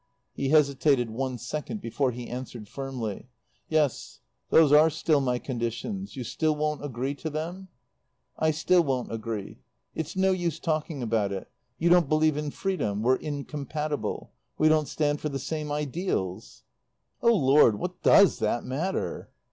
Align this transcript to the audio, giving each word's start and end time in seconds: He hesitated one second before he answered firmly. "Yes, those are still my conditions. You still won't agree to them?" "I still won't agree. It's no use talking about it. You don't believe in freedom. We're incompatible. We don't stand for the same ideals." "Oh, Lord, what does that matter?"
He 0.33 0.49
hesitated 0.49 1.11
one 1.11 1.37
second 1.37 1.79
before 1.79 2.09
he 2.09 2.27
answered 2.27 2.67
firmly. 2.67 3.29
"Yes, 3.69 4.19
those 4.49 4.71
are 4.71 4.89
still 4.89 5.21
my 5.21 5.37
conditions. 5.37 6.15
You 6.15 6.23
still 6.23 6.55
won't 6.55 6.83
agree 6.83 7.13
to 7.13 7.29
them?" 7.29 7.67
"I 8.35 8.49
still 8.49 8.83
won't 8.83 9.11
agree. 9.13 9.59
It's 9.93 10.15
no 10.15 10.31
use 10.31 10.57
talking 10.59 11.03
about 11.03 11.31
it. 11.31 11.51
You 11.77 11.89
don't 11.91 12.09
believe 12.09 12.35
in 12.35 12.49
freedom. 12.49 13.03
We're 13.03 13.17
incompatible. 13.17 14.31
We 14.57 14.69
don't 14.69 14.87
stand 14.87 15.21
for 15.21 15.29
the 15.29 15.37
same 15.37 15.71
ideals." 15.71 16.63
"Oh, 17.21 17.35
Lord, 17.35 17.77
what 17.77 18.01
does 18.01 18.39
that 18.39 18.63
matter?" 18.63 19.29